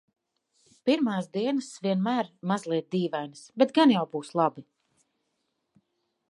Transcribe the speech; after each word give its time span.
Pirmās 0.89 1.27
dienas 1.35 1.67
vienmēr 1.83 2.29
mazliet 2.53 2.87
dīvainas, 2.97 3.45
bet 3.63 3.75
gan 3.77 3.95
jau 3.97 4.03
būs 4.17 4.33
labi. 4.41 4.65